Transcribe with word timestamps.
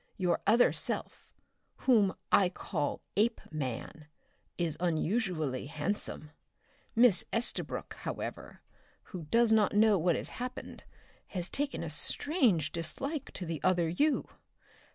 Your 0.17 0.41
other 0.47 0.73
self, 0.73 1.27
whom 1.85 2.15
I 2.31 2.49
call 2.49 3.01
Apeman, 3.15 4.07
is 4.57 4.75
unusually 4.79 5.67
handsome. 5.67 6.31
Miss 6.95 7.23
Estabrook, 7.31 7.93
however, 7.99 8.63
who 9.13 9.25
does 9.25 9.51
not 9.51 9.75
know 9.75 9.99
what 9.99 10.15
has 10.15 10.29
happened, 10.29 10.85
has 11.27 11.51
taken 11.51 11.83
a 11.83 11.89
strange 11.91 12.71
dislike 12.71 13.29
to 13.33 13.45
the 13.45 13.61
other 13.61 13.87
you! 13.87 14.27